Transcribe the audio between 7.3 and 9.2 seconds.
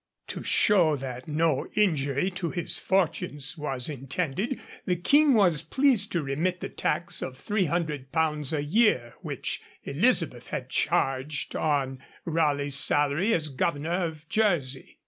300_l._ a year